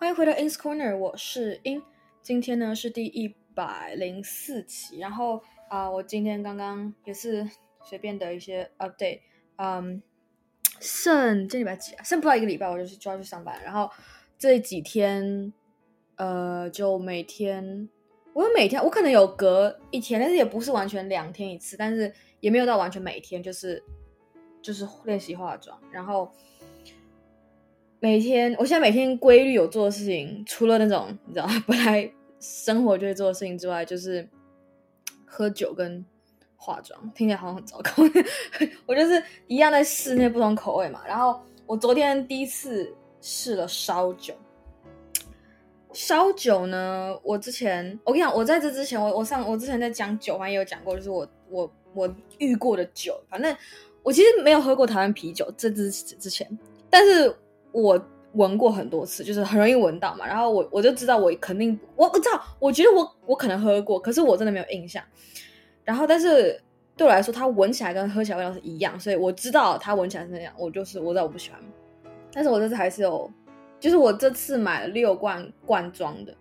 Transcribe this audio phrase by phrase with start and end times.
[0.00, 1.82] 欢迎回到 In's Corner，我是 In。
[2.22, 7.46] 今天呢是第一百零四期，然后啊、我今天刚刚也是
[7.84, 9.20] 随便的一些 update，
[9.56, 10.02] 嗯，
[10.80, 12.02] 剩这礼拜几啊？
[12.02, 13.62] 剩不到一个礼拜，我就去就要去上班。
[13.62, 13.90] 然后
[14.38, 15.52] 这几天，
[16.16, 17.86] 呃，就每天，
[18.32, 22.10] 我每天，我可能有隔一天，但是也不是完全两天一次，但是
[22.40, 23.84] 也没有到完全每天，就是
[24.62, 26.32] 就是练习化妆，然后。
[28.02, 34.26] 每天，我现在每天规律有做的事情，除了那种你知道 本来生活就会做的事情之外，就是
[35.26, 36.02] 喝酒跟
[36.56, 36.98] 化妆。
[37.14, 37.90] 听起来好像很糟糕，
[38.86, 41.02] 我就是一样在试那些不同口味嘛。
[41.06, 42.90] 然后我昨天第一次
[43.20, 44.32] 试了烧酒。
[45.92, 53.54] 烧酒呢，我之前我跟你讲，我在这之前，我我上我之前在讲酒，反正也有讲过，就是我我我遇过的酒，反正
[54.02, 56.48] 我其实没有喝过台湾啤酒，这之之前，
[56.88, 57.36] 但是。
[57.72, 58.00] 我
[58.32, 65.02] 闻过很多次，就是很容易闻到嘛，然后我我就知道我肯定我不知道，我觉得我我可能喝过，可是我真的没有印象。
[65.84, 66.60] 然后，但是
[66.96, 70.52] 对我来说，它闻起来跟喝起来味道是一样，所以我知道它闻起来是那样。
[70.56, 71.60] 我就是我知道我不喜欢，
[72.32, 73.30] 但是我这次还是有，
[73.80, 76.34] 就是我这次买了六罐罐装的，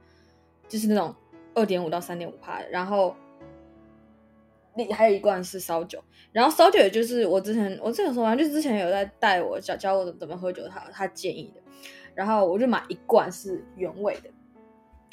[0.67, 1.15] 就是那种
[1.55, 3.15] 二点五到三点五趴的，然后。
[4.85, 11.61] 还有一罐是烧酒，然后烧酒也就是我之前我之前说完，就是之前有在带我教教我怎么喝酒，他他建议的，
[12.13, 14.29] 然后我就买一罐是原味的，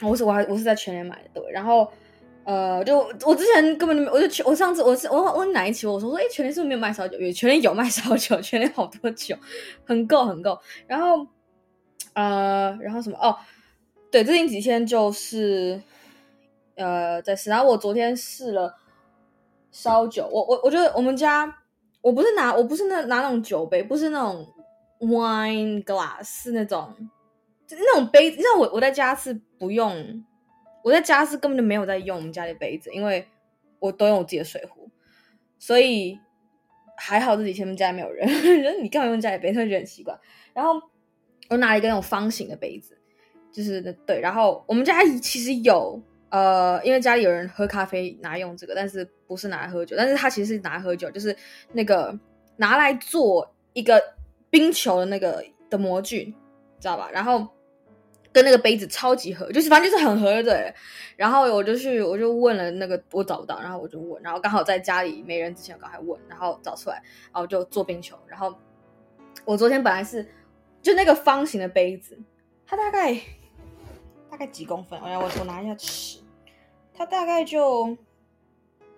[0.06, 1.90] 我是我还我是在全联买的，对，然后
[2.44, 7.18] 呃就我之前根本就没，我就我上次我是我我哪一期我说说哎全联是不是没有卖烧酒？
[7.18, 9.36] 有全联有卖烧酒，全联好多酒，
[9.84, 11.26] 很够很够，然后
[12.14, 13.18] 呃然后什么？
[13.18, 13.36] 哦，
[14.10, 15.80] 对，最近几天就是
[16.76, 18.74] 呃在试，然后我昨天试了。
[19.76, 21.54] 烧酒，我我我觉得我们家
[22.00, 24.48] 我不是拿我不是那拿那种酒杯，不是那种
[25.00, 26.94] wine glass，是那种
[27.66, 28.38] 就那种杯子。
[28.38, 30.24] 你知道我我在家是不用，
[30.82, 33.28] 我在家是根本就没有在用我们家的杯子，因为
[33.78, 34.90] 我都用我自己的水壶，
[35.58, 36.18] 所以
[36.96, 38.26] 还好这几天我们家里没有人。
[38.62, 39.58] 人 你干嘛用家里杯子？
[39.58, 40.18] 会觉得很奇怪。
[40.54, 40.80] 然后
[41.50, 42.96] 我拿了一个那种方形的杯子，
[43.52, 44.20] 就是对。
[44.20, 46.00] 然后我们家其实有。
[46.28, 51.34] 呃，因为家里有人喝咖啡拿来用这个，但是不是拿来喝酒，但是它其实是拿来喝酒，就是
[51.72, 52.18] 那个
[52.56, 54.02] 拿来做一个
[54.50, 56.34] 冰球的那个的模具，
[56.80, 57.08] 知道吧？
[57.12, 57.46] 然后
[58.32, 60.74] 跟那个杯子超级合，就是反正就是很合的。
[61.16, 66.96] 然后我就去，我就问了那个，我找不到，然后我就问，然后刚好在家里没人之前，我刚才问，然后找出来，
[67.32, 68.18] 然后就做冰球。
[68.26, 68.54] 然后
[69.44, 70.26] 我昨天本来是
[70.82, 72.18] 就那个方形的杯子，
[72.66, 73.16] 它大概。
[74.36, 75.00] 大概几公分？
[75.00, 76.18] 我我我拿一下尺，
[76.92, 77.86] 它大概就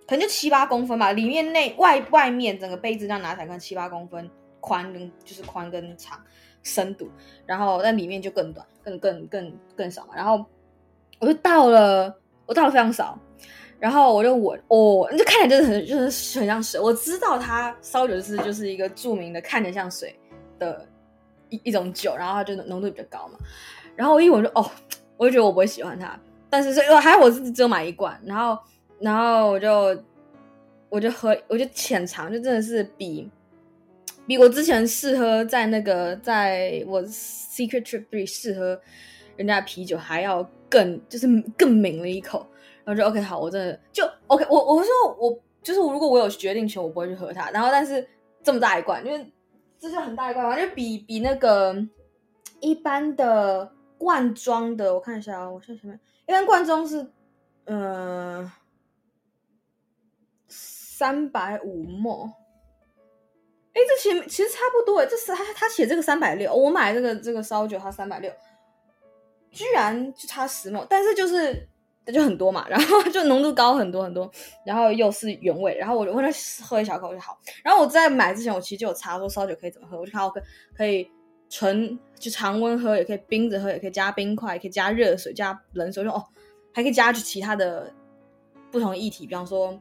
[0.04, 1.12] 可能就七八公分吧。
[1.12, 4.28] 里面内外外面整个杯子这样拿起来，看七八公分
[4.58, 6.20] 宽跟就是宽跟长
[6.64, 7.08] 深度，
[7.46, 10.16] 然后那里面就更短，更更更更少嘛。
[10.16, 10.44] 然后
[11.20, 12.12] 我就倒了，
[12.44, 13.16] 我倒了非常少，
[13.78, 16.80] 然后我就闻哦，就看起来就是很就是很像水。
[16.80, 20.18] 我知道它烧酒是就是一个著名的看着像水
[20.58, 20.84] 的
[21.48, 23.38] 一一种酒，然后它就浓度比较高嘛。
[23.94, 24.68] 然后我一闻就哦。
[25.18, 26.18] 我就觉得我不会喜欢它，
[26.48, 28.56] 但是这还好我是只有买一罐，然后
[29.00, 30.00] 然后我就
[30.88, 33.28] 我就喝，我就浅尝，就真的是比
[34.26, 38.80] 比我之前试喝在那个在我 Secret Trip 里试喝
[39.36, 42.46] 人家的啤酒还要更就是更抿了一口，
[42.84, 48.06] 然后就 OK 好，我真的就 OK，我我说我就是如果我有决定权，我不会去喝它，然后但是
[48.40, 49.32] 这么大一罐，因为
[49.80, 51.76] 这是很大一罐嘛，就比比那个
[52.60, 53.72] 一般的。
[53.98, 57.04] 罐装的，我看一下啊、哦，我看前面，一般罐装是，
[57.64, 58.50] 呃，
[60.46, 62.30] 三百五 ml。
[63.74, 68.32] 哎，这前面其实差不多哎，这是他他写这个三百六，我买这个这个烧酒它三百六，
[69.50, 71.68] 居然就差十 ml，但是就是
[72.12, 74.30] 就很多嘛， 然后就浓度高很多很多，
[74.64, 80.40] 然后又是原味，然后我就问他喝一小口就好，然后我在买之前我其实就有查说烧酒可以怎么喝，我就看我可
[80.76, 81.10] 可以。
[81.48, 86.24] 纯就常温喝，也可以冰着喝，也可以加冰块，也可以加热水，加冷水，就哦，
[86.74, 87.92] 还可以加其他的
[88.70, 89.78] 不同液体，比方说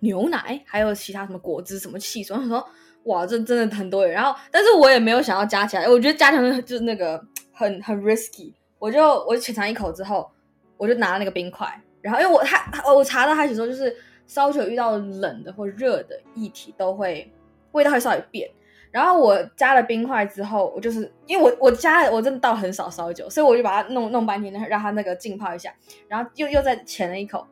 [0.00, 2.36] 牛奶，还有其他什么果汁、什么汽水。
[2.36, 2.66] 我说
[3.04, 4.12] 哇，这真的很多人。
[4.12, 7.22] 然后，但是我也没有想要加起来，我觉得加起来就是那个
[7.52, 8.52] 很很 risky。
[8.78, 10.30] 我就我浅尝一口之后，
[10.76, 11.66] 我就拿了那个冰块。
[12.00, 13.94] 然后，因为我他我查到他写说，就是
[14.26, 17.30] 烧酒遇到冷的或热的液体，都会
[17.72, 18.50] 味道会稍微变。
[18.90, 25.72] 然后我加了冰块之后，我就是因为我我加了我真的倒很少烧酒，所以我就把它弄弄半天，让它那个浸泡一下，
[26.08, 27.46] 然后又又再浅了一口，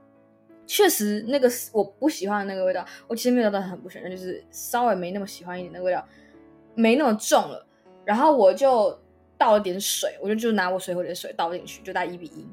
[0.66, 6.04] 确实那个我不喜欢的那个味道，我其实味道倒很不喜欢，就是稍微没那么喜欢一点的味道，
[6.74, 7.64] 没那么重了。
[8.04, 8.98] 然后我就
[9.36, 12.48] 倒了点水，我就就拿我水壶里的水倒进去，就大概一比一，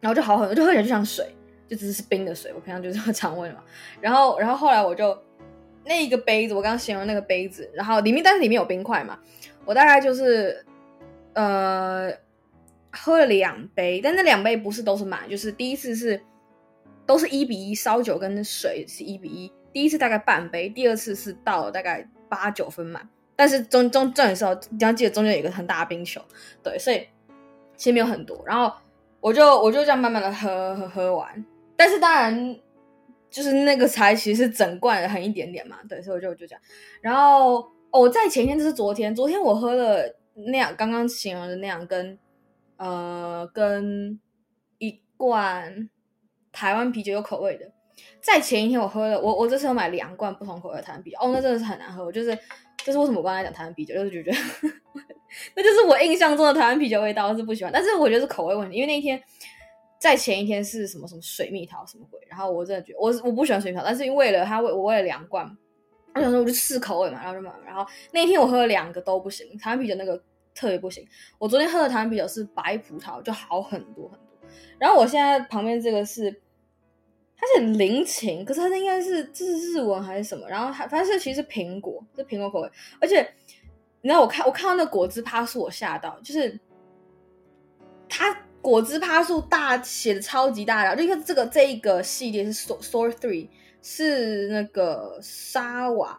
[0.00, 1.34] 然后就好很多，就喝起来就像水，
[1.68, 2.52] 就只是冰的水。
[2.54, 3.62] 我平常就是喝常温嘛。
[4.00, 5.16] 然后，然后后来我就
[5.84, 9.18] 那一个杯子，我刚刚形容那个杯子，然后里面但是里面有冰块嘛，
[9.64, 10.64] 我大概就是
[11.34, 12.10] 呃
[12.90, 16.20] 喝了两杯，但那两杯不是都是满，就是第一次是
[17.06, 23.08] 都是一比一，烧酒跟水是一比一，第一次大概半杯，第二次是倒了大概八九分满。
[23.36, 26.20] 但是中中正的时候，你要记得中间有一个很大的冰球，
[26.62, 27.06] 对，所以
[27.76, 28.40] 其实没有很多。
[28.46, 28.72] 然后
[29.20, 31.44] 我就我就这样慢慢的喝喝喝完。
[31.76, 32.56] 但是当然
[33.34, 36.62] 就是那个才其实整罐的，很一点点嘛，对，所以我就就这样。
[37.00, 42.16] 然后哦，在前天就是昨天，昨天我喝了那样刚刚形容的那样跟
[42.76, 44.20] 呃跟
[44.78, 45.90] 一罐
[46.52, 47.72] 台湾啤酒有口味的。
[48.20, 52.38] 在前一天我喝了，我我这次有买两罐不同口味的台湾啤酒，哦，那真的是很难喝，我就是。
[52.84, 54.30] 这是为什么我刚才讲台湾啤酒，就是觉得
[55.56, 57.72] 那就是我印象中的台湾啤酒味道，我是不喜欢。
[57.72, 59.18] 但是我觉得是口味问题，因为那一天
[60.04, 65.44] 在前一天是什么什么水蜜桃什么鬼，然后我真的觉得我我不喜欢水蜜桃，但是因为了他为我为了两罐，
[66.14, 67.50] 我想说我就试口味嘛，然后就买。
[67.64, 70.22] 然后那一天我喝了两个都不行，台湾啤酒那个
[70.54, 71.06] 特别不行。
[71.38, 74.48] 我昨天喝的台湾啤酒是白葡萄，就好很多很多。
[74.78, 76.42] 然后我现在旁边这个是。
[77.36, 80.48] 它是很灵情，可是它应该是这是日文还是什么？
[80.48, 82.70] 然后它反正是其实是苹果，是苹果口味。
[83.00, 83.20] 而且
[84.00, 86.58] 你知道我看我看到那果汁趴是，我吓到，就是
[88.08, 88.34] 它
[88.64, 93.50] 果汁趴数大写的超级大的，就看这个这一个系列是 Soar Three，
[93.82, 96.18] 是那个沙瓦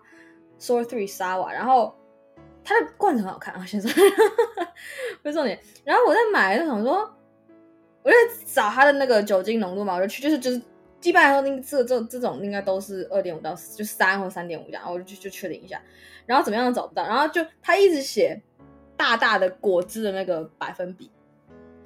[0.59, 1.95] Soar Three 沙瓦，然后
[2.63, 3.91] 它的罐子很好看啊，先生，
[5.23, 5.59] 不是重点。
[5.83, 7.11] 然后我在买的时候想说，
[8.03, 8.15] 我在
[8.45, 10.61] 找它的那个酒精浓度嘛，我就去就是就是。
[11.03, 15.79] 一般来说，那这这这种应该都是二点五到就三或三点五这样，我就就确定一下，
[16.25, 18.41] 然后怎么样都找不到，然后就他一直写
[18.97, 21.11] 大大的果汁的那个百分比，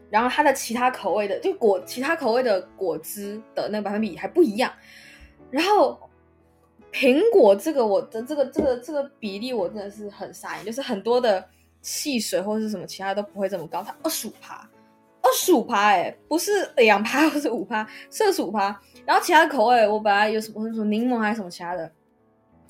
[0.10, 4.72] 然后它的其他口味的就果其他口味的果汁的那个百分比还不一样，
[5.50, 6.00] 然后
[6.92, 11.44] 苹果这个我的这个这个这个比例我真的是很傻眼，就是很多的
[11.82, 14.68] 汽水或者是什么其他都不会这么高，它二十五趴。
[15.22, 18.82] 二十五趴，哎，不是两趴，不是五趴，是二十五趴。
[19.06, 21.92] 然后其他口味，我本来有什么，什么柠檬还是什么其他的，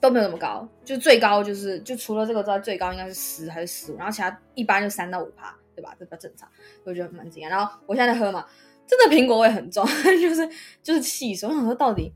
[0.01, 0.68] 都没有那么高。
[0.83, 3.97] 就最高就是，就除了这个之外，最高应该是十还是十五。
[3.97, 5.95] 然后其他一般就三到五趴，对吧？
[5.97, 6.49] 这比较正常，
[6.83, 7.49] 我觉得蛮惊讶。
[7.49, 8.45] 然后我现在在喝嘛，
[8.85, 9.85] 真的苹果味很重，
[10.21, 10.49] 就是
[10.83, 11.47] 就是汽水。
[11.47, 12.13] 我想说，到底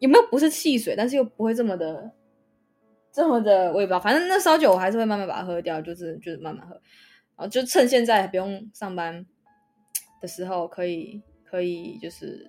[0.00, 2.10] 有没有不是汽水，但是又不会这么的
[3.12, 4.00] 这么的，我也不知道。
[4.00, 6.74] 反正那烧酒我还是会慢慢把它喝掉，就是就是慢慢喝。
[7.36, 9.24] 然后就趁现在不用上班。
[10.20, 12.46] 的时候可以可以就是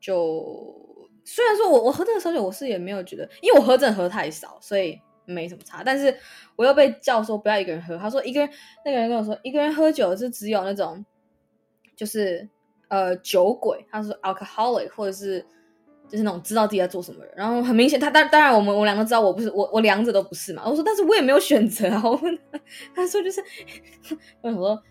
[0.00, 0.82] 就
[1.22, 4.98] 虽然说我我喝这个烧酒我是也没有觉得，因为我喝真的喝太少，所以
[5.28, 5.82] 没什么差。
[5.84, 6.14] 但是
[6.56, 8.50] 我又被叫说不要一个人喝，他说一个人
[8.84, 11.04] 那个人跟我说一个人喝酒是只有那种
[11.94, 12.48] 就是
[12.88, 15.44] 呃酒鬼，他说 alcoholic 或者是
[16.08, 17.32] 就是那种知道自己在做什么人。
[17.36, 20.62] 然后很明显他当当然我们我两个知道我不是我我两者都不是嘛。
[20.66, 22.02] 我说但是我也没有选择啊。
[22.04, 22.60] 我问他，
[22.96, 23.42] 他说就是
[24.40, 24.82] 我说。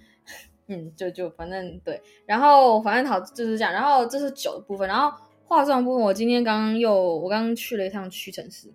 [0.69, 8.68] 嗯，就就反正对，然后反正好就是这样，然后这是酒的部分，然后化妆部分，我今天刚刚又我刚刚去了一趟屈臣氏，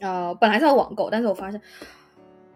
[0.00, 1.60] 呃，本来是要网购，但是我发现，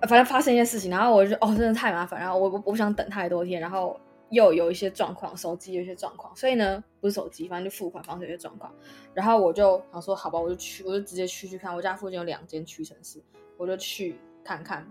[0.02, 3.98] 反正发生一件事情，然后我就哦，真的太麻烦，然后我我不想等太多天，然后
[4.30, 8.72] 又有一些状况，手机有一些状况，所以呢，不是手机，反正就付款方式有些状况，
[9.14, 13.22] 然后我就想说，好吧，我就去，我就直接去去看，我家附近有两间屈臣氏，
[13.56, 14.86] 我就去看看。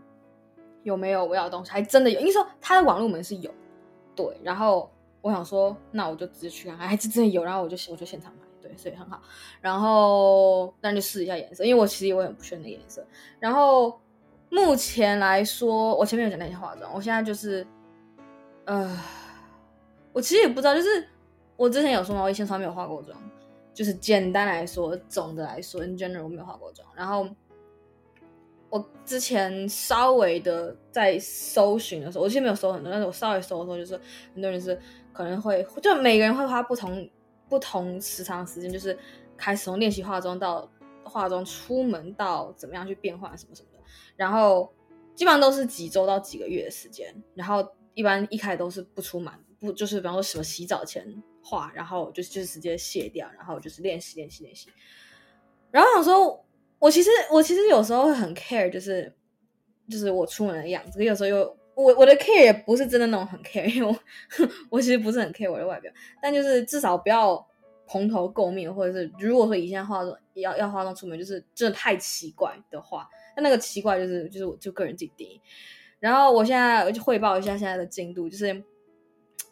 [0.83, 1.69] 有没有我要的东西？
[1.69, 3.53] 还真的有，因为说他的网络门是有，
[4.15, 4.25] 对。
[4.41, 4.91] 然后
[5.21, 7.43] 我想说，那我就直接去看看，还是真的有。
[7.43, 8.39] 然后我就我就现场买，
[8.77, 9.21] 所以很好。
[9.59, 13.05] 然后那就试一下颜色，因为我其实也很不选那颜色。
[13.39, 13.99] 然后
[14.49, 17.65] 目前来说，我前面有讲那些化妆，我现在就是，
[18.65, 18.99] 呃，
[20.13, 21.07] 我其实也不知道，就是
[21.55, 23.17] 我之前有说嘛，我以前从来没有化过妆，
[23.73, 27.27] 就是简单来说，总的来说，in general 我没有化过妆，然后。
[28.73, 33.99] 我之前稍微的在搜寻的时候，我其实没有搜很多，但是我稍微搜的时候，就是
[34.33, 34.79] 很多人是
[35.11, 37.05] 可能会，就每个人会花不同
[37.51, 38.97] 不同时长时间，就是
[39.35, 40.71] 开始从练习化妆到
[41.03, 43.83] 化妆出门到怎么样去变换什么什么的，
[44.15, 44.73] 然后
[45.13, 51.05] 基本上都是几周到几个月的时间，然后一般一开始都是不出门，不就是比方说什么洗澡前
[51.43, 54.69] 化，然后就就是直接卸掉，然后就是练习练习练习，
[55.69, 56.43] 然后想说。
[56.81, 59.15] 我其实我其实有时候会很 care，就是
[59.87, 61.03] 就是我出门的样子。
[61.03, 67.45] 有时候又我我的 care 也不是真的那种很 care，因为我我其实不是很 care 我的外表，但就是至少不要
[67.87, 75.41] 蓬头垢面，或者是如果说以前化妆要要化妆出门，就是真的太奇怪的话，那那个奇怪就是就是我就个人自己定义。
[75.99, 78.63] 然后我现在我就汇报一下现在的进度，就是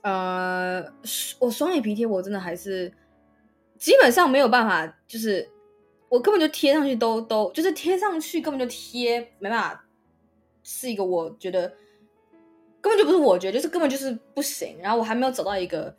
[0.02, 0.84] 呃，
[1.40, 2.92] 我双眼皮贴我真的还是
[3.78, 5.48] 基本上没有办法，就是
[6.08, 9.86] 我根本就贴上去都都就是贴上去根本就贴没办法，
[10.64, 11.72] 是一个我觉得
[12.82, 14.78] 根本就不是我觉得就是根本就是不行。
[14.82, 15.94] 然后我还没有找到一个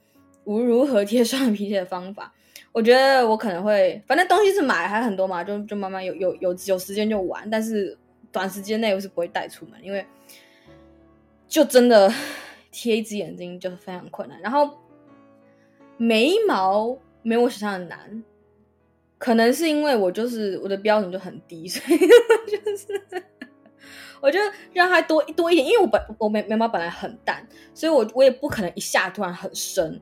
[0.44, 2.32] 无如何贴双眼皮贴的方法。
[2.72, 7.98] 我觉得我可能会，反正东西是买还很多嘛，就就慢慢有有有有时间就玩，但是
[8.30, 10.06] 短时间内我是不会带出门，因为
[11.48, 12.12] 就真的
[12.70, 14.40] 贴一只眼睛就非常困难。
[14.40, 14.70] 然后
[15.96, 18.22] 眉毛没有我想象的难，
[19.18, 21.98] 可能是因为我就是我的标准就很低，所以
[22.46, 23.02] 就是
[24.20, 24.38] 我就
[24.72, 30.00] 让它多多一点，因为我本我眉眉毛本来很淡，所以我我也不可能一下突然很深。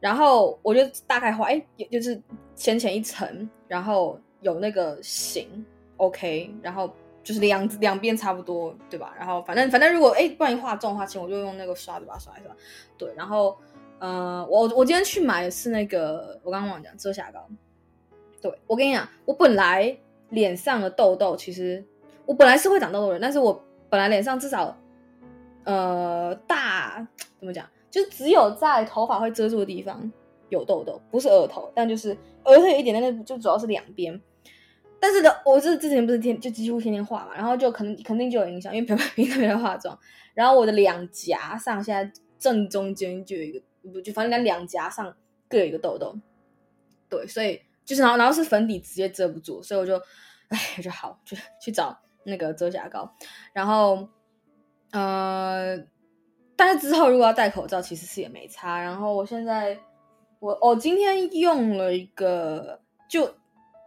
[0.00, 2.18] 然后我就大概画，哎，就是
[2.54, 5.62] 浅浅一层，然后有那个型
[5.98, 6.90] ，OK，然后
[7.22, 9.14] 就是两两边差不多，对吧？
[9.18, 12.50] 然后反正反正如果哎，不然你画重的话，其实我就用那个刷子把它刷一刷。
[12.96, 13.58] 对，然后
[13.98, 17.46] 呃，我我今天去买的是那个，我刚刚忘了讲遮瑕膏。
[18.40, 19.94] 对，我跟你讲，我本来
[20.30, 21.84] 脸上的痘痘，其实
[22.30, 24.78] 我本来是会长痘痘的人，但是我本来脸上至少
[25.64, 27.04] 呃大
[27.40, 27.68] 怎么讲？
[27.90, 30.00] 就只有在头发会遮住的地方
[30.48, 34.20] 有痘痘，不是额头，但就是额头有一点，但是就主要是两边。
[35.00, 39.98] 但是的，我是之前不是天就几乎天天画嘛，然后就肯定肯定就有影响，因为平平常没在化妆。
[40.32, 43.60] 然后我的两颊上现在正中间就有一个，
[43.92, 45.12] 不就反正两两颊上
[45.48, 46.16] 各有一个痘痘。
[47.08, 50.00] 对，所以就是然后然后是粉底直接遮不住，所以我就
[50.46, 53.14] 哎就好就去找那个遮瑕膏，
[53.52, 54.08] 然后
[54.92, 55.78] 呃。
[56.62, 58.78] 但是之后如果要戴口罩，其实是也没差。
[58.78, 59.78] 然后我现在，
[60.40, 63.24] 我我今天用了一个，就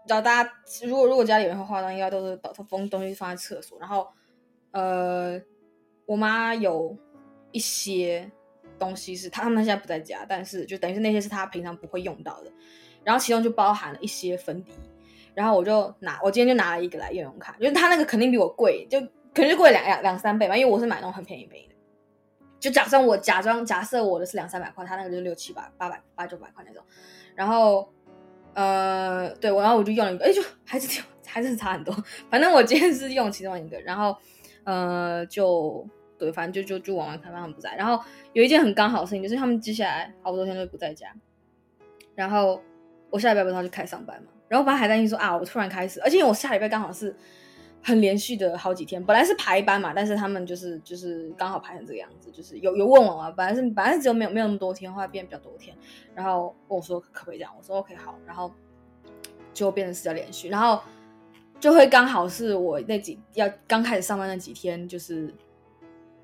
[0.07, 0.51] 找大家，
[0.83, 3.77] 如果如果家里人会化妆，应该都是把它封东西放在厕所。
[3.79, 4.07] 然后，
[4.71, 5.39] 呃，
[6.07, 6.97] 我妈有
[7.51, 8.31] 一些
[8.79, 12.51] 东西是她他们现在不在家，但是就等于是那些是她平常不会用到的。
[13.03, 14.71] 然后其中就包含了一些粉底，
[15.35, 18.99] 然后我就拿，我今天就拿了一个来用用看，因为他那个肯定比我贵，就
[19.33, 21.73] 肯定是贵两两两三倍嘛，因为我是买那种很便宜便宜的。
[22.59, 26.81] 就假设我假装假设我的是两三百块，他那个就是六七百、八百、八九百块那种。
[27.35, 27.91] 然后，
[28.53, 31.93] 呃，对，然后我就用了一个，哎，就还是挺还是差很多。
[32.29, 34.15] 反正我今天是用其中一个，然后，
[34.63, 35.85] 呃，就
[36.17, 37.75] 对，反正就就就玩玩看，他们不在。
[37.75, 41.13] 然后有一件很刚好的事情，就是他们接下来好多天都不在家。
[42.15, 42.61] 然后
[43.09, 44.29] 我下礼拜不是要去开上班嘛？
[44.47, 47.15] 然后我本来还担心说啊，我突然开始，而且我下礼拜刚好是。
[47.85, 55.75] 很连续的好几天，本来是排班嘛，但是他们就是就是刚好排成这个样子，就是有有问我嘛，本来是本来只有没有没有那么多天，后来变比较多天，
[56.15, 58.50] 然后问我说可不可以这样，我说 OK 好，然后
[59.53, 60.81] 就变成是要连续，然后
[61.59, 65.33] 就会刚好是我那几要刚开始上班那几天，就是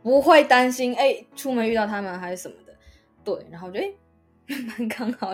[0.01, 2.73] 不会担心哎、出门遇到他们还是什么的，
[3.21, 3.91] 对，然后就哎
[4.58, 5.34] 蛮刚好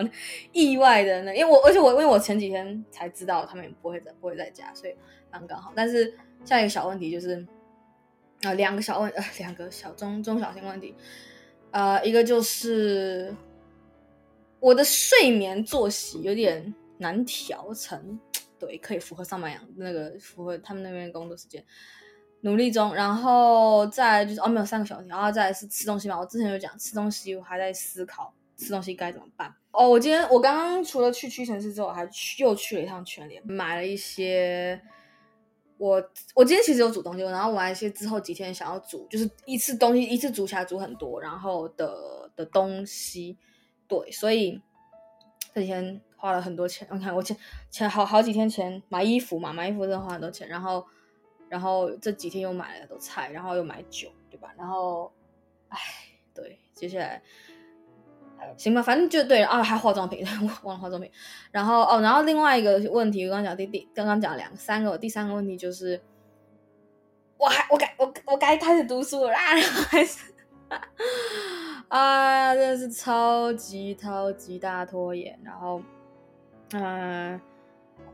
[0.52, 4.94] 意外的呢，因为我而且我因为我前几天才知道他们也不会在不会在家，所以。
[5.28, 7.38] 刚刚好，但是下一个小问题就是，
[8.42, 10.94] 啊、呃，两个小问，呃，两个小中中小型问题，
[11.72, 13.34] 呃，一个就是
[14.60, 18.18] 我的睡眠作息有点难调成，
[18.58, 21.62] 对，可以符合上班养那个符合他们那边工作时间，
[22.40, 22.94] 努力中。
[22.94, 29.54] 然后再就是哦，没有三个小问题，然后再是吃东西嘛，我之前有讲吃东西，我还在思考吃东西该怎么办。
[29.70, 34.80] 哦，我今天我刚刚除了去屈臣氏之后，还去又去了一趟全联，买了一些。
[35.78, 36.02] 我
[36.34, 43.36] 我今天其实有煮东西，然后我还些之后几天想要煮，就是一次东西一次煮起来煮很多，然后的的东西，
[43.86, 44.58] 对，所以
[45.52, 46.88] 这几天花了很多钱。
[46.92, 47.36] 你看我前
[47.70, 50.82] 前好好几天前买衣服嘛，买衣服真的花很多钱，然后
[51.50, 54.54] 然后这几天又买了很多菜，然后又买酒，对吧？
[54.56, 55.12] 然后，
[55.68, 55.78] 哎，
[56.34, 57.22] 对，接下来。
[58.56, 60.24] 行吧，反正就对啊，还化妆品，
[60.62, 61.10] 忘了化妆品。
[61.50, 66.00] 然后哦，然后另外一个问题，我刚刚讲第第，刚刚讲两三个，第三个问题就是，
[67.38, 69.56] 我还我该我我该开始读书了啊，
[69.90, 70.32] 还是
[71.88, 75.38] 啊，真的是超级超级大拖延。
[75.44, 75.82] 然后，
[76.72, 77.40] 嗯、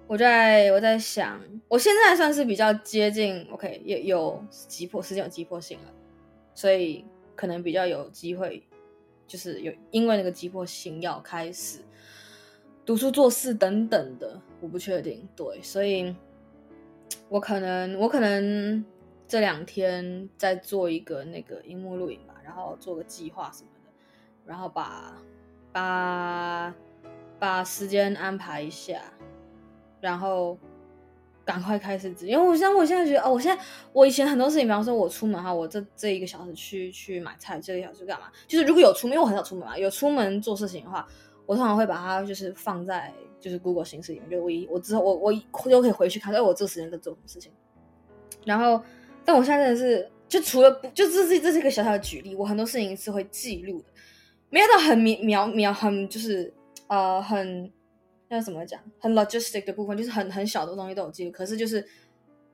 [0.06, 5.92] 我在我在想，我现在算是比较接近，OK，也有急迫，时间有急迫性了，
[6.54, 7.04] 所以
[7.36, 8.66] 可能比较有机会。
[9.32, 11.78] 就是有因为那个急迫性要开始
[12.84, 15.26] 读书做事等等的，我不确定。
[15.34, 16.14] 对，所以
[17.30, 18.84] 我可能我可能
[19.26, 23.90] 这两天再做一个那个荧幕录影吧，然后做个计划什么的，
[24.44, 25.16] 然后把
[25.72, 26.74] 把
[27.38, 29.00] 把时间安排一下，
[29.98, 30.58] 然后
[31.44, 38.26] 赶快开始，因为我现在我现在觉得哦，我现在我以前很多事情，比方说我出门哈，我这这一个小时去去买菜，这一个小时干嘛？
[38.46, 41.06] 就是如果有出门，因为我很少出门嘛，有出门做事情的话，
[41.46, 45.32] 我通常会把它就是放在就是 Google 形式里面，就我一我之后我我
[45.68, 47.50] 又可以回去看，哎，我这时间在做什么事情。
[48.44, 48.82] 然后，
[49.24, 53.84] 但我现在真的是，就除了不，就这是这是一个小小的举例，我很多事情是会记录的，
[54.48, 56.52] 没有到很描描描很就是
[56.86, 57.70] 呃很。
[58.36, 58.80] 要怎么讲？
[58.98, 61.30] 很 logistic 的部分，就是很很小的东西都有记录。
[61.30, 61.86] 可是就是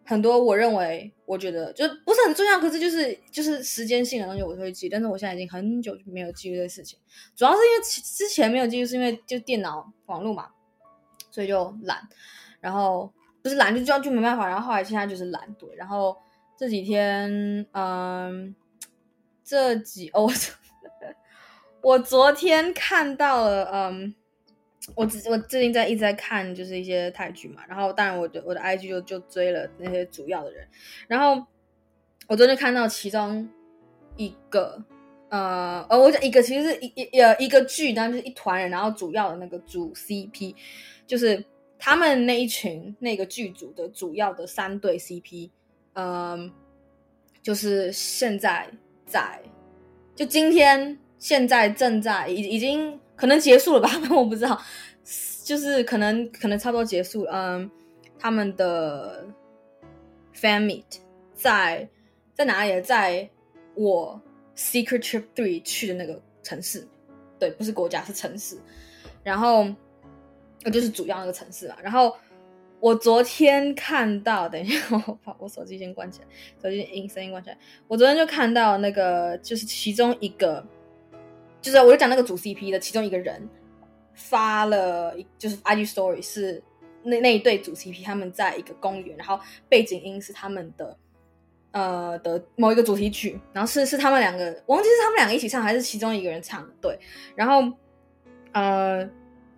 [0.04, 4.88] 很多我认为，我觉得就不是很重要，可是就是就是时间性的东西我都会记。
[4.88, 6.99] 但是我现在已经很久没有记录这事情，
[7.37, 10.49] 主要是因为之前没有记录，是因为就电脑网络嘛，
[11.30, 12.00] 所以就懒。
[12.61, 14.49] 然后不是懒，就就就没办法。
[14.49, 15.68] 然后后来现在就是懒，对。
[15.76, 16.16] 然后
[16.56, 18.54] 这几天，嗯，
[19.44, 20.28] 这几哦，
[21.82, 24.14] 我昨天看到了，嗯。
[24.95, 30.66] 我最我最近在一直在看，就是一些泰剧嘛，然后当然我的我的 IG 就就追了那些主要的人，
[31.07, 31.47] 然后
[32.26, 33.49] 我昨天看到其中
[34.16, 34.83] 一个，
[35.28, 40.54] 呃呃，我讲一个其实是一一呃一个剧，但是一团人，然后主要的那个主 CP，
[41.07, 41.45] 就是
[41.78, 45.50] 他们那一群那个剧组的主要的三对 CP，
[45.95, 46.52] 嗯、
[47.42, 48.68] 就是现在
[49.07, 49.40] 在，
[50.14, 52.99] 就今天现在正在已已经。
[53.18, 54.62] 可能结束了吧， 我不知道，
[55.42, 57.25] 就是可能可能差不多结束。
[57.25, 57.68] 嗯，
[58.16, 59.26] 他们的
[60.32, 60.84] fan meet
[61.34, 61.88] 在
[62.32, 62.80] 在哪里？
[62.80, 63.28] 在
[63.75, 64.22] 我
[64.56, 66.87] Secret Trip Three 去的那个城市，
[67.40, 68.56] 对，不是国家，是城市。
[69.25, 69.66] 然后，
[70.62, 71.75] 那，就是主要那个城市嘛。
[71.82, 72.16] 然后
[72.78, 76.28] 我昨天看到，等一下， 我把我手机先关起来，
[76.62, 77.58] 手机音声音关起来。
[77.88, 80.64] 我昨天就看到那个，就是其中一个。
[81.70, 83.46] 就是我就讲那个主 CP 的其中一个人
[84.14, 86.62] 发了，就是 IG Story 是
[87.02, 90.96] 那那一对主 CP 他们在一个公园，然后背景音是他们的
[91.72, 96.98] 呃的某一个主题曲，然后是是他们两个，我忘记是他们两个一起唱还是其中一个人唱的，对，
[97.37, 97.70] 然后
[98.52, 99.08] 呃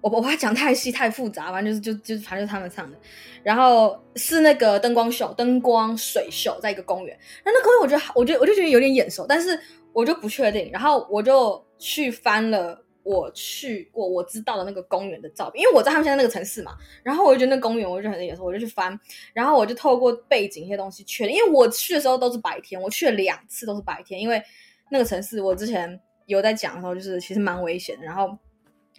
[0.00, 2.96] 我我怕讲太细太复杂，反正就是就就是反正就是他们唱的，
[3.42, 9.58] 然后是那个灯光秀，灯光水秀，在一个公园，那那公园我觉得我觉得我就觉得有点眼熟，但是
[9.92, 11.64] 我就不确定，然后我就。
[11.82, 19.00] 去翻了我去过我知道的那个公园的照片，因为我在他们现在那个城市嘛，然后我就觉得那公园我就很眼熟，我就去翻，
[19.32, 24.42] 然后我就透过背景一些东西确认，因为我去的时候都是白天，我去了两次都是白天，因为
[24.90, 28.36] 那个城市我之前有在讲的时候，就是其实蛮危险的，然后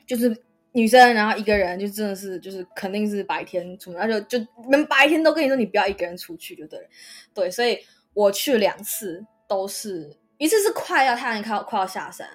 [0.07, 0.35] 就是
[0.73, 6.86] 女生，然后一个人就真的是就是肯定是白天出门，然后就就连白天都跟你说你不要一个人出去就对了，
[7.34, 7.79] 对，所以
[8.13, 12.27] 我去两次都是一次是快要太阳快要快要下山。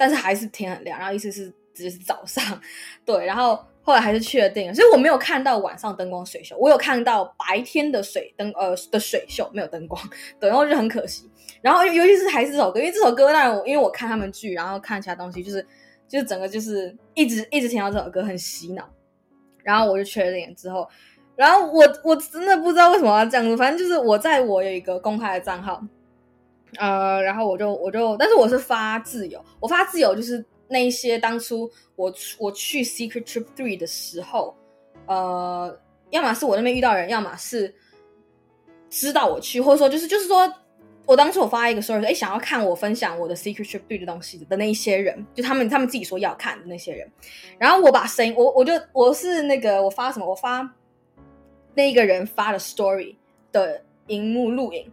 [0.00, 2.40] 但是还是天很亮，然后一次是直接是早上，
[3.04, 10.00] 对，然后后来还是确定了，所以我没有看到晚上灯光水秀，我有看到白天的水灯呃的水秀，没有灯光，
[10.38, 11.28] 对，然后就很可惜。
[11.60, 15.66] 然后尤其是还是这首歌，因为这首歌当然我因为我看他们剧，然后看其他东西，就是
[16.08, 18.88] 就整个就是一直一直听到这首歌很洗脑，
[19.62, 20.88] 然后我就确定了之后，
[21.36, 25.80] 然后我我真的不知道为什么要这样子，反正就是我在我有一个公开的账号。
[26.76, 34.54] 呃，然后我就我就，但是我是发自由，我发自由就是那一些当初我我去 Secret Trip Three 的时候，
[35.06, 35.74] 呃，
[36.10, 37.74] 要么是我那边遇到人，要么是
[38.90, 40.46] 知道我去，或者说就是就是说
[41.08, 47.10] 我当初我发一个 story 说，哎，想要看我分享我的 Secret Trip 对的东西的那一些人，就他们他们自己说要看的那些人，
[47.56, 50.70] 然后我把声音，我我就我是那个我发什么，我发
[51.74, 53.16] 那一个人发的 story
[53.50, 54.92] 的荧幕录影。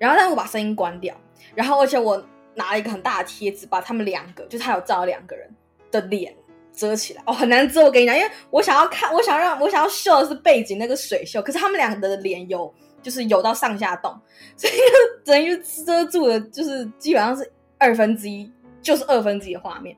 [0.00, 1.16] 然后，但是我把声音关掉，
[1.54, 2.20] 然后而且我
[2.56, 5.48] 拿了一个很大的贴纸，把他们两个，就他有照两个人
[5.92, 6.34] 的脸
[6.72, 7.22] 遮起来。
[7.24, 12.72] 哦，很难遮，我跟你讲，因为我想要看，我想让我想要秀的是背景那个水秀，可是他们两个的脸有，
[13.02, 14.18] 就是有到上下动，
[14.56, 19.96] 所以就等于遮住了，就是基本上是二分之一，就是二分之一的画面，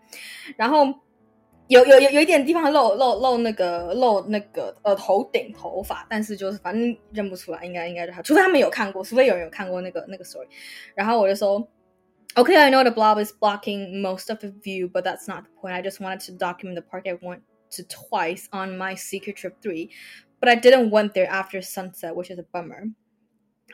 [0.57, 0.93] 然后。
[1.69, 10.47] 有有有有一点地方露露露那个露那个呃头顶头发，但是就是反正认不出来，应该应该是他，除非他们有看过，除非有人有看过那个那个 story。
[10.95, 11.67] 然后我就说
[12.35, 15.73] ，Okay, I know the blob is blocking most of the view, but that's not the point.
[15.73, 17.41] I just wanted to document the park I went
[17.77, 19.89] to twice on my secret trip three,
[20.45, 22.93] but I didn't went there after sunset, which is a bummer.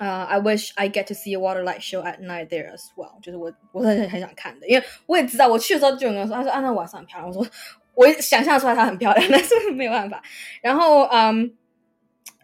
[0.01, 2.91] Uh, I wish I get to see a water light show at night there as
[2.97, 7.47] well，就是我我很很想看的，因为我也知道我去的时候就有人说，他说啊那晚上很漂亮，我说
[7.95, 10.23] 我想象出来它很漂亮，但是没有办法。
[10.63, 11.49] 然后嗯，um,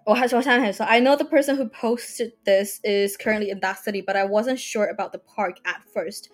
[0.05, 4.59] 我还说下面还说，I know the person who posted this is currently in that city, but I wasn't
[4.59, 6.27] sure about the park at first.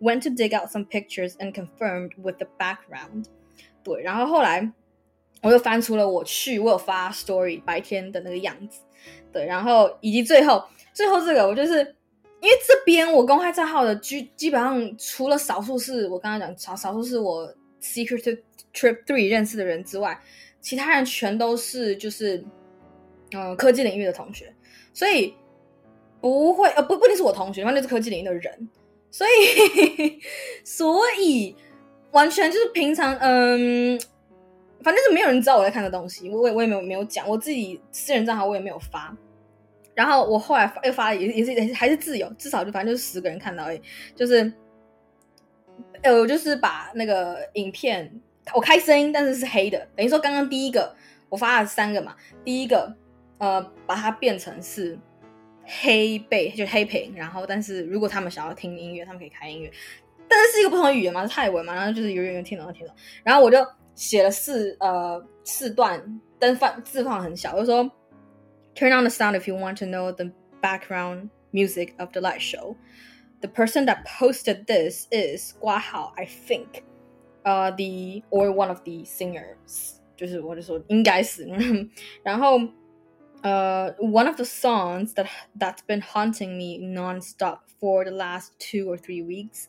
[0.00, 3.26] Went to dig out some pictures and confirmed with the background.
[3.82, 4.72] 对，然后后来。
[5.42, 8.80] 我又翻出了我去我有发 story 白天的那个样子，
[9.32, 11.78] 对，然后以及最后最后这个我就是
[12.42, 17.50] 因为这边我公开账号的基基本上除了少数是我刚刚讲少少数是我
[17.80, 18.38] secret
[18.74, 20.20] trip three 认识的人之外，
[20.60, 22.44] 其他人全都是就是
[23.32, 24.52] 嗯、科技领域的同学，
[24.92, 25.32] 所以
[26.20, 28.68] 不会呃不不一定是我同学，反正就是科技领域的人，
[29.10, 30.20] 所以
[30.64, 31.56] 所以
[32.10, 33.98] 完全就是平常嗯。
[34.82, 39.14] 反正是没有人知道我在看的东西，我也我也没有没有讲，我自己私人账号我也没有发。
[39.92, 43.82] 然后我后来又发了，也也是也是还是自由，至少就反正就是十个人看到而已。
[44.14, 44.50] 就是，
[46.00, 48.10] 呃，我就是把那个影片
[48.54, 50.94] 我开声音，但是是黑的，等于说刚刚第一个
[51.28, 52.94] 我发了三个嘛，第一个
[53.38, 54.98] 呃把它变成是
[55.82, 59.70] 黑背就黑屏，然后但是如果他们想要听音乐，他们可以开音乐，
[60.28, 63.58] 但是是一个不同的语言嘛，是泰文嘛，然后就是有有人听懂听懂，然后我就。
[64.00, 66.02] 写了四呃四段，
[66.38, 67.84] 但放字放很小，就说
[68.74, 70.32] Turn on the sound if you want to know the
[70.62, 72.76] background music of the light show.
[73.42, 76.82] The person that posted this is 挂号 I think,
[77.44, 79.96] uh the or one of the singers.
[80.16, 81.46] 就是我就说应该是，
[82.24, 82.58] 然后。
[83.42, 88.98] uh, one of the songs that that's been haunting me nonstop for the last two or
[88.98, 89.68] three weeks.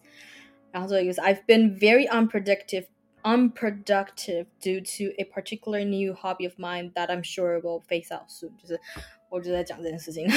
[0.73, 2.87] Also, I've been very unpredictable
[3.23, 8.29] unproductive due to a particular new hobby of mine that I'm sure will phase out
[8.29, 8.51] soon。
[8.62, 8.79] 就是
[9.29, 10.27] 我就在讲这件事情。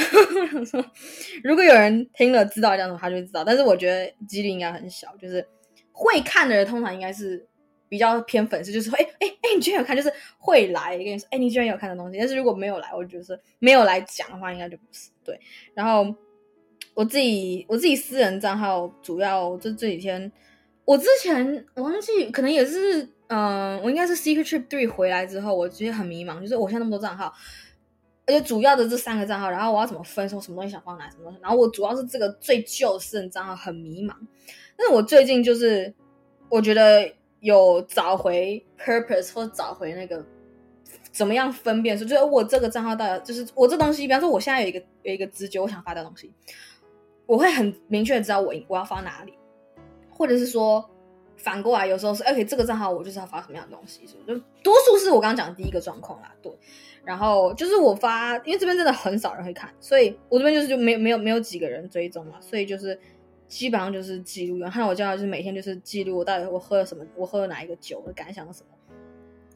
[1.43, 3.43] 如果有人听了知道这样子，他就会知道。
[3.43, 5.15] 但是我觉得几率应该很小。
[5.17, 5.47] 就是
[5.91, 7.45] 会看的人通常应该是
[7.89, 12.17] 比较偏粉丝，就是说，哎哎哎，你居然有看，就是会来跟你说，哎，你居然有看的东西。
[12.17, 15.39] 但是如果没有来，我觉得是没有来讲的话，应该就不是对。
[15.73, 16.15] 然后
[16.93, 20.31] 我自己我自己私人账号主要就这几天。
[20.85, 27.33] 我之前我忘记，可能也是，嗯、我应该是 Secret Trip Three 回来之后，我觉得很迷茫，就是我现在那么多账号，
[28.27, 34.13] 而且主要的这三个账号，然后我要怎么分，说什么东西想放哪，什么东西，然后我主要是这个最旧的私人账号很迷茫，
[34.77, 35.91] 但是我最近就是
[36.49, 40.23] 我觉得有找回 purpose 或找回那个
[41.11, 46.31] 怎么样分辨，说就是我这个账号到底就是我这东西，比方说我现在有一个有一个直觉，我想发的东西，
[47.25, 49.33] 我会很明确的知道我我要发哪里。
[50.17, 50.89] 或者是说，
[51.35, 56.51] 反过来，有时候是 OK，这个账号我就是要发什么样的东西，就多数是我刚刚讲的第一个状况啦，对。
[57.03, 62.99] 然后就是我发，因为这边真的很少人会看，所以我这边就是就没有没有没有几个人追踪嘛，所以就是
[63.47, 64.57] 基本上就是记录。
[64.57, 68.95] 然后我叫就是每天就是记录我到底我喝了什么，我喝了哪一个酒，我感想什么。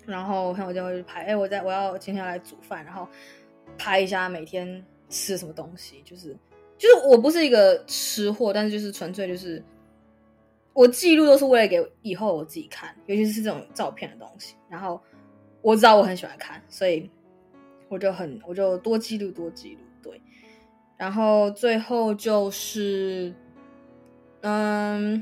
[0.05, 3.07] 然后看我就会拍，哎，我在我要今天要来煮饭，然后
[3.79, 6.37] 拍一下每天吃什么东西，就是
[6.77, 9.63] 就是我不是一个吃货，但是就是纯粹就是。
[10.73, 14.55] 我记录都是为了给以后我自己看，尤其是这种照片的东西。
[14.69, 15.01] 然后
[15.61, 17.09] 我知道我很喜欢看，所以
[17.89, 19.81] 我就很我就多记录多记录。
[20.01, 20.21] 对，
[20.97, 23.33] 然后最后就是，
[24.41, 25.21] 嗯，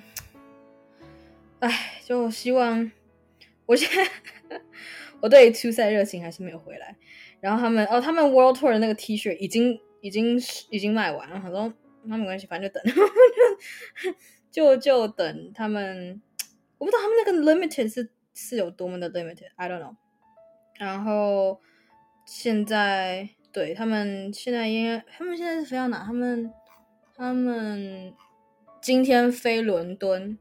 [1.60, 2.92] 哎，就希望
[3.66, 4.60] 我现在
[5.22, 6.96] 我对初赛热情还是没有回来。
[7.40, 12.84] 然后他们哦，他们 World Tour 的那个 T 恤已经已经已经卖完了，他说那没关系，反正就等。
[14.58, 16.20] 就就等他们，
[16.80, 19.96] 我不知道他们那个 limited 是是有多么的 limited，I don't know。
[20.80, 21.62] 然后
[22.26, 26.04] 现在对他们现在应该，他们现在是飞到哪？
[26.04, 26.52] 他们
[27.16, 28.16] 他们
[28.82, 30.40] 今天飞伦敦，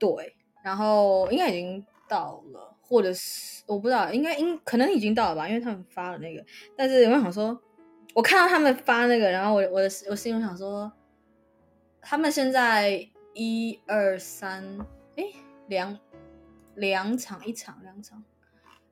[0.00, 6.44] 对，然后应该已经到了，或者是我不知道，应该应可能已经到了吧，因为他们发了那个。
[6.76, 7.56] 但是我想说，
[8.14, 10.90] 我看到他们发那个，然后我我的我心里想说，
[12.00, 13.08] 他们现在。
[13.34, 14.64] 一二三，
[15.16, 15.24] 哎，
[15.68, 15.98] 两
[16.74, 18.22] 两场，一场两场，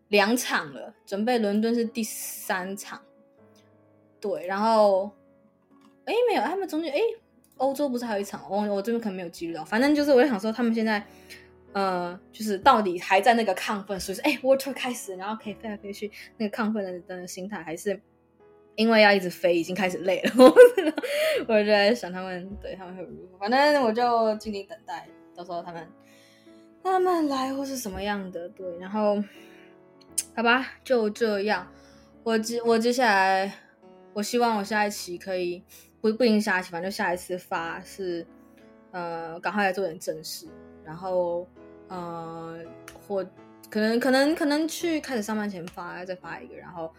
[0.09, 0.95] 两场了。
[1.05, 3.03] 准备伦敦是第三场，
[4.21, 4.47] 对。
[4.47, 5.11] 然后，
[6.05, 6.99] 哎，没有，他们中间，哎，
[7.57, 8.45] 欧洲不是还有一场？
[8.51, 9.65] 我我这边可能没有记录到。
[9.65, 11.05] 反正就是，我就想说，他们现在，
[11.73, 18.01] 呃，就是到底还在那个亢奋，所以说，哎，World Tour 开始，然后可以飞来飞去，那个亢奋的的心态，还是
[18.81, 20.33] 因为要一直飞，已经开始累了。
[21.47, 23.39] 我就在想他们，对他们会如何？
[23.39, 25.87] 反正我就静静等待，到时候他们
[26.83, 28.49] 他们来或是什么样的。
[28.49, 29.23] 对，然后
[30.35, 31.71] 好吧，就这样。
[32.23, 33.53] 我接我接下来，
[34.15, 35.63] 我希望我下一期可以
[36.01, 38.27] 不不一定下一期，反正下一次发是
[38.93, 40.47] 呃，赶快来做点正事，
[40.83, 41.47] 然后
[41.89, 42.59] 呃，
[43.07, 43.23] 或
[43.69, 46.91] 可能可能可能去开始上班前发，再发一个，然后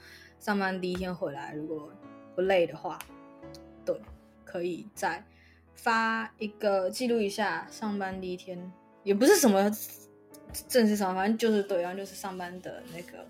[0.42, 1.90] 上班第一天回来，如果
[2.36, 3.00] 不累的话，
[3.86, 3.96] 对。
[4.44, 5.24] 可以再
[5.76, 8.70] 发一个记录一下上班第一天，
[9.02, 9.72] 也不是什么
[10.68, 13.26] 正式上班，反正就是对，然后就是上班的那个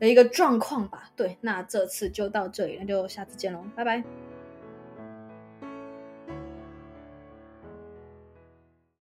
[0.00, 1.12] 的一个状况吧。
[1.14, 4.02] 对，那这次就到这里，那就下次见喽，拜拜。